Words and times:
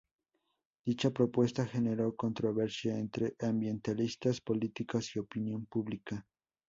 Dicha 0.83 1.11
propuesta 1.11 1.67
generó 1.67 2.15
controversia 2.15 2.97
entre 2.97 3.35
ambientalistas, 3.39 4.41
políticos 4.41 5.15
y 5.15 5.19
opinión 5.19 5.67
pública. 5.67 6.25